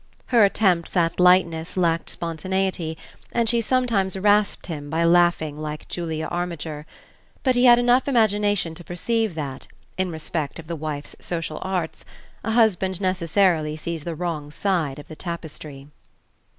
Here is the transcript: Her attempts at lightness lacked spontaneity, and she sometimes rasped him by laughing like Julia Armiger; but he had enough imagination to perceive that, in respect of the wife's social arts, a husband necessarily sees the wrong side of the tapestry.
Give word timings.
Her 0.33 0.43
attempts 0.43 0.97
at 0.97 1.19
lightness 1.19 1.77
lacked 1.77 2.09
spontaneity, 2.09 2.97
and 3.31 3.47
she 3.47 3.61
sometimes 3.61 4.17
rasped 4.17 4.65
him 4.65 4.89
by 4.89 5.03
laughing 5.03 5.59
like 5.59 5.87
Julia 5.89 6.25
Armiger; 6.25 6.87
but 7.43 7.53
he 7.53 7.65
had 7.65 7.77
enough 7.77 8.07
imagination 8.07 8.73
to 8.73 8.83
perceive 8.83 9.35
that, 9.35 9.67
in 9.99 10.09
respect 10.09 10.57
of 10.57 10.65
the 10.65 10.75
wife's 10.75 11.15
social 11.19 11.59
arts, 11.61 12.03
a 12.43 12.53
husband 12.53 12.99
necessarily 12.99 13.77
sees 13.77 14.03
the 14.03 14.15
wrong 14.15 14.49
side 14.49 14.97
of 14.97 15.07
the 15.07 15.15
tapestry. 15.15 15.85